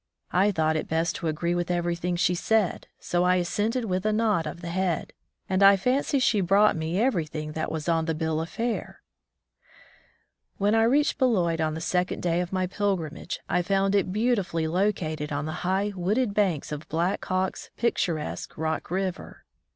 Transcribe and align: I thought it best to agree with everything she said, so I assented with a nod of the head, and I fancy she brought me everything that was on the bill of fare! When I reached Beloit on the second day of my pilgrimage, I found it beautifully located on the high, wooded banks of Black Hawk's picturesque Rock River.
I 0.31 0.49
thought 0.51 0.75
it 0.75 0.87
best 0.87 1.15
to 1.17 1.27
agree 1.27 1.53
with 1.53 1.69
everything 1.69 2.15
she 2.15 2.33
said, 2.33 2.87
so 2.99 3.23
I 3.23 3.35
assented 3.35 3.85
with 3.85 4.03
a 4.03 4.11
nod 4.11 4.47
of 4.47 4.61
the 4.61 4.69
head, 4.71 5.13
and 5.47 5.61
I 5.61 5.77
fancy 5.77 6.17
she 6.17 6.41
brought 6.41 6.75
me 6.75 6.97
everything 6.99 7.51
that 7.51 7.71
was 7.71 7.87
on 7.87 8.05
the 8.05 8.15
bill 8.15 8.41
of 8.41 8.49
fare! 8.49 9.03
When 10.57 10.73
I 10.73 10.85
reached 10.85 11.19
Beloit 11.19 11.61
on 11.61 11.75
the 11.75 11.81
second 11.81 12.23
day 12.23 12.41
of 12.41 12.51
my 12.51 12.65
pilgrimage, 12.65 13.41
I 13.47 13.61
found 13.61 13.93
it 13.93 14.11
beautifully 14.11 14.65
located 14.65 15.31
on 15.31 15.45
the 15.45 15.51
high, 15.61 15.93
wooded 15.95 16.33
banks 16.33 16.71
of 16.71 16.89
Black 16.89 17.23
Hawk's 17.25 17.69
picturesque 17.77 18.57
Rock 18.57 18.89
River. 18.89 19.45